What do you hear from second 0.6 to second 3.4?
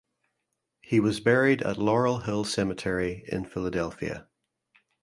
He was buried at Laurel Hill Cemetery